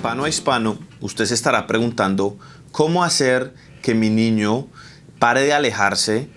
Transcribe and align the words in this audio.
hispano 0.00 0.24
a 0.24 0.28
hispano, 0.30 0.78
usted 1.02 1.26
se 1.26 1.34
estará 1.34 1.66
preguntando 1.66 2.38
cómo 2.72 3.04
hacer 3.04 3.52
que 3.82 3.94
mi 3.94 4.08
niño 4.08 4.66
pare 5.18 5.42
de 5.42 5.52
alejarse 5.52 6.30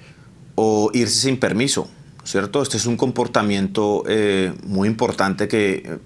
o 0.55 0.91
irse 0.93 1.21
sin 1.21 1.37
permiso, 1.39 1.87
¿cierto? 2.25 2.61
Este 2.61 2.75
es 2.75 2.85
un 2.87 2.97
comportamiento 2.97 4.03
eh, 4.05 4.53
muy 4.65 4.89
importante 4.89 5.47
que 5.47 5.75
eh, 5.75 5.97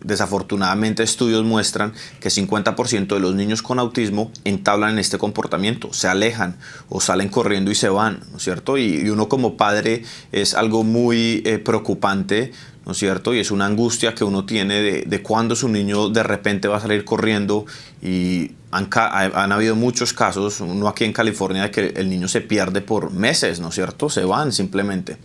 desafortunadamente 0.00 1.04
estudios 1.04 1.44
muestran 1.44 1.92
que 2.18 2.28
50% 2.28 3.06
de 3.06 3.20
los 3.20 3.36
niños 3.36 3.62
con 3.62 3.78
autismo 3.78 4.32
entablan 4.42 4.94
en 4.94 4.98
este 4.98 5.16
comportamiento, 5.16 5.92
se 5.92 6.08
alejan 6.08 6.56
o 6.88 7.00
salen 7.00 7.28
corriendo 7.28 7.70
y 7.70 7.76
se 7.76 7.88
van, 7.88 8.18
¿no 8.32 8.38
es 8.38 8.42
cierto? 8.42 8.78
Y, 8.78 9.08
uno 9.10 9.28
como 9.28 9.56
padre 9.56 10.02
es 10.32 10.54
algo 10.54 10.82
muy 10.82 11.40
eh, 11.46 11.58
preocupante, 11.58 12.50
¿no 12.86 12.92
es 12.92 12.98
cierto? 12.98 13.34
Y 13.34 13.40
es 13.40 13.50
una 13.50 13.66
angustia 13.66 14.14
que 14.14 14.24
uno 14.24 14.46
tiene 14.46 14.80
de, 14.80 15.02
de 15.02 15.22
cuando 15.22 15.54
su 15.54 15.68
niño 15.68 16.08
de 16.08 16.22
repente 16.22 16.68
va 16.68 16.78
a 16.78 16.80
salir 16.80 17.04
corriendo 17.04 17.66
y 18.00 18.52
han, 18.70 18.88
han, 18.94 19.52
habido 19.52 19.76
muchos 19.76 20.12
casos, 20.12 20.60
uno 20.60 20.88
aquí 20.88 21.04
en 21.04 21.12
California, 21.12 21.64
de 21.64 21.70
que 21.70 21.86
el 21.96 22.08
niño 22.08 22.28
se 22.28 22.40
pierde 22.40 22.80
por 22.80 23.10
meses, 23.10 23.60
¿no 23.60 23.68
es 23.68 23.74
cierto? 23.74 24.08
Se 24.08 24.24
van 24.24 24.52
simplemente. 24.52 25.18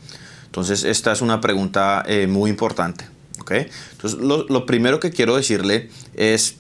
Entonces 0.46 0.84
esta 0.84 1.14
es 1.14 1.22
una 1.22 1.40
pregunta 1.40 2.04
eh, 2.06 2.28
muy 2.28 2.50
importante. 2.50 3.06
Entonces, 3.60 4.20
lo, 4.20 4.66
primero 4.66 5.00
que 5.00 5.12
quiero 5.12 5.36
decirle 5.36 5.90
es, 6.16 6.56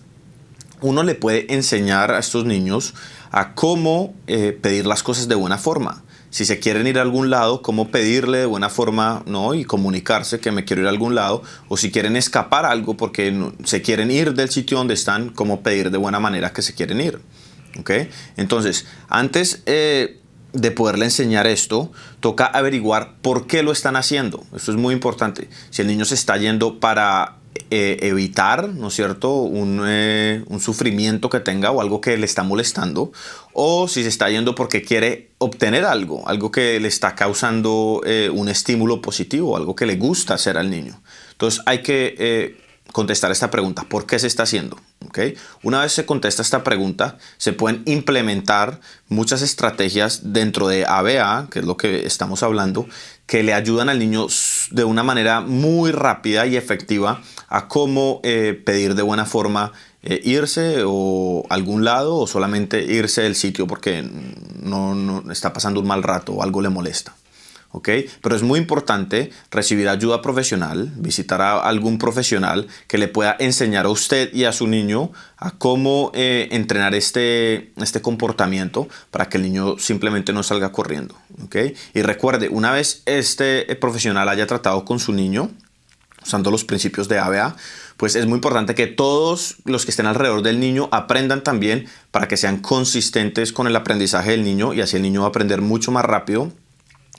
uno 0.82 1.04
le 1.04 1.16
puede 1.16 1.54
enseñar 1.54 2.12
a 2.12 2.20
estos 2.20 2.46
niños 2.46 2.94
a 3.32 3.54
cómo 3.54 4.14
eh, 4.28 4.58
pedir 4.60 4.86
las 4.86 5.04
cosas 5.04 5.28
de 5.28 5.36
buena 5.36 5.58
forma. 5.58 6.04
Si 6.32 6.46
se 6.46 6.60
quieren 6.60 6.88
ir 6.88 6.98
a 6.98 7.02
algún 7.02 7.30
lado, 7.30 7.62
cómo 7.62 7.90
pedirle 7.90 8.40
de 8.40 8.46
buena 8.46 8.70
forma 8.70 9.22
¿no? 9.26 9.54
y 9.54 9.66
comunicarse 9.66 10.40
que 10.40 10.52
me 10.52 10.64
quiero 10.64 10.82
ir 10.82 10.88
a 10.88 10.90
algún 10.90 11.14
lado. 11.14 11.44
O 11.68 11.76
si 11.76 11.92
quieren 11.92 12.16
escapar 12.16 12.66
algo 12.66 12.96
porque 12.96 13.52
se 13.66 13.82
quieren 13.82 14.10
ir 14.10 14.34
del 14.34 14.50
sitio 14.50 14.78
donde 14.78 14.94
están, 14.94 15.30
cómo 15.30 15.62
pedir 15.62 15.92
de 15.92 15.98
buena 15.98 16.22
manera 16.22 16.54
que 16.54 16.62
se 16.62 16.74
quieren 16.74 17.02
ir. 17.02 17.20
¿okay? 17.78 18.10
Entonces, 18.38 18.86
antes 19.10 19.62
eh, 19.66 20.22
de 20.54 20.72
poderle 20.72 21.06
enseñar 21.06 21.48
esto, 21.48 21.92
toca 22.22 22.46
averiguar 22.46 23.16
por 23.22 23.46
qué 23.46 23.62
lo 23.62 23.74
están 23.74 23.98
haciendo. 23.98 24.44
Esto 24.56 24.72
es 24.72 24.78
muy 24.78 24.94
importante. 24.94 25.50
Si 25.70 25.82
el 25.82 25.90
niño 25.90 26.06
se 26.06 26.16
está 26.16 26.38
yendo 26.38 26.80
para 26.80 27.41
eh, 27.74 27.98
evitar, 28.02 28.68
¿no 28.68 28.90
es 28.90 28.96
cierto?, 28.96 29.34
un, 29.44 29.82
eh, 29.86 30.44
un, 30.48 30.60
sufrimiento 30.60 31.30
que 31.30 31.40
tenga 31.40 31.72
o 31.72 31.80
algo 31.80 32.02
que 32.02 32.18
le 32.18 32.26
está 32.26 32.44
molestando, 32.44 33.14
o 33.54 33.88
si 33.88 34.04
se 34.04 34.10
está 34.10 34.30
yendo 34.30 34.56
porque 34.56 34.82
quiere 34.82 35.32
obtener 35.38 35.86
algo, 35.86 36.28
algo 36.28 36.52
que 36.52 36.80
le 36.82 36.90
está 36.90 37.16
causando 37.16 38.02
eh, 38.06 38.30
un 38.30 38.50
estímulo 38.50 39.02
positivo, 39.02 39.56
algo 39.56 39.74
que 39.74 39.86
le 39.86 39.96
gusta 39.96 40.34
hacer 40.34 40.58
al 40.58 40.70
niño. 40.70 41.02
Entonces 41.32 41.64
hay 41.66 41.82
que 41.82 42.58
contestar 42.92 43.32
esta 43.32 43.50
pregunta, 43.50 43.84
¿por 43.84 44.06
qué 44.06 44.20
se 44.20 44.28
está 44.28 44.44
haciendo? 44.44 44.78
Una 45.64 45.82
vez 45.82 45.92
se 45.92 46.06
contesta 46.06 46.42
esta 46.42 46.64
pregunta, 46.64 47.18
se 47.38 47.54
pueden 47.54 47.84
implementar 47.86 48.80
muchas 49.10 49.42
estrategias 49.42 50.34
dentro 50.34 50.68
de 50.68 50.86
ABA, 50.86 51.48
que 51.52 51.60
es 51.60 51.66
lo 51.66 51.76
que 51.76 52.06
estamos 52.06 52.44
hablando, 52.44 52.88
que 53.32 53.44
le 53.44 53.54
ayudan 53.54 53.88
al 53.88 53.98
niño 53.98 54.28
de 54.72 54.84
una 54.84 55.04
manera 55.04 55.40
muy 55.40 55.94
rápida 55.94 56.46
y 56.48 56.58
efectiva 56.58 57.22
a 57.48 57.70
cómo 57.70 58.20
eh, 58.24 58.62
pedir 58.66 58.94
de 58.94 59.04
buena 59.04 59.26
forma 59.26 59.72
eh, 60.04 60.20
irse 60.26 60.84
o 60.86 61.46
algún 61.50 61.86
lado 61.86 62.18
o 62.18 62.28
solamente 62.28 62.84
irse 62.84 63.22
del 63.22 63.36
sitio 63.36 63.68
porque 63.68 64.06
no, 64.62 64.96
no 64.96 65.32
está 65.32 65.54
pasando 65.54 65.80
un 65.80 65.88
mal 65.88 66.04
rato 66.04 66.34
o 66.34 66.44
algo 66.44 66.62
le 66.62 66.68
molesta. 66.68 67.16
Pero 68.22 68.36
es 68.36 68.44
muy 68.44 68.60
importante 68.60 69.32
recibir 69.50 69.88
ayuda 69.88 70.22
profesional, 70.22 70.92
visitar 70.96 71.42
a 71.42 71.60
algún 71.60 71.98
profesional 71.98 72.68
que 72.88 72.98
le 72.98 73.08
pueda 73.08 73.36
enseñar 73.40 73.86
a 73.86 73.90
usted 73.90 74.34
y 74.34 74.44
a 74.44 74.52
su 74.52 74.68
niño 74.68 75.12
a 75.38 75.52
cómo 75.52 76.12
eh, 76.14 76.50
entrenar 76.52 76.94
este, 76.94 77.72
este 77.78 78.02
comportamiento 78.02 78.88
para 79.10 79.30
que 79.30 79.38
el 79.38 79.44
niño 79.44 79.78
simplemente 79.80 80.34
no 80.34 80.44
salga 80.44 80.72
corriendo, 80.72 81.16
Y 81.94 82.02
recuerde, 82.02 82.50
una 82.50 82.72
vez 82.72 83.04
este 83.06 83.76
profesional 83.76 84.30
haya 84.30 84.48
tratado 84.48 84.86
con 84.86 85.00
su 85.00 85.14
niño, 85.14 85.50
usando 86.24 86.52
los 86.52 86.64
principios 86.64 87.08
de 87.08 87.20
ABA, 87.20 87.56
pues 87.98 88.16
es 88.16 88.26
muy 88.26 88.36
importante 88.36 88.76
que 88.76 88.88
todos 88.88 89.58
los 89.66 89.86
que 89.86 89.92
estén 89.92 90.06
alrededor 90.06 90.44
del 90.44 90.60
niño 90.60 90.90
aprendan 90.92 91.44
también 91.44 91.88
para 92.12 92.28
que 92.28 92.38
sean 92.38 92.58
consistentes 92.58 93.54
con 93.54 93.68
el 93.68 93.76
aprendizaje 93.76 94.32
del 94.32 94.44
niño 94.44 94.74
y 94.74 94.82
así 94.82 94.98
el 94.98 95.02
niño 95.02 95.22
va 95.22 95.28
a 95.28 95.30
aprender 95.30 95.62
mucho 95.62 95.92
más 95.92 96.06
rápido 96.06 96.52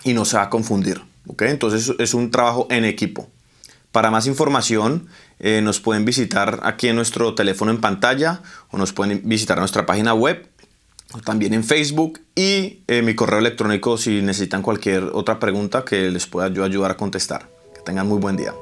y 0.04 0.14
no 0.14 0.24
se 0.24 0.36
va 0.36 0.44
a 0.44 0.50
confundir. 0.50 1.02
¿okay? 1.26 1.50
Entonces 1.50 1.92
es 1.98 2.14
un 2.14 2.30
trabajo 2.30 2.66
en 2.70 2.84
equipo. 2.84 3.28
Para 3.90 4.10
más 4.10 4.26
información 4.26 5.08
eh, 5.38 5.60
nos 5.62 5.80
pueden 5.80 6.04
visitar 6.04 6.60
aquí 6.62 6.88
en 6.88 6.96
nuestro 6.96 7.34
teléfono 7.34 7.70
en 7.70 7.80
pantalla 7.80 8.40
o 8.70 8.78
nos 8.78 8.92
pueden 8.92 9.20
visitar 9.24 9.58
nuestra 9.58 9.84
página 9.84 10.14
web 10.14 10.48
o 11.12 11.18
también 11.18 11.52
en 11.52 11.62
Facebook 11.62 12.20
y 12.34 12.80
eh, 12.88 13.02
mi 13.02 13.14
correo 13.14 13.38
electrónico 13.38 13.98
si 13.98 14.22
necesitan 14.22 14.62
cualquier 14.62 15.04
otra 15.12 15.38
pregunta 15.38 15.84
que 15.84 16.10
les 16.10 16.26
pueda 16.26 16.48
yo 16.48 16.64
ayudar 16.64 16.92
a 16.92 16.96
contestar. 16.96 17.48
Que 17.74 17.82
tengan 17.82 18.08
muy 18.08 18.18
buen 18.18 18.36
día. 18.36 18.54